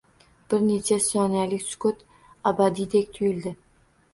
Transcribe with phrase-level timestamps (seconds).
[0.53, 2.01] Bir necha soniyalik sukut
[2.53, 3.57] abadiydek tuyuldi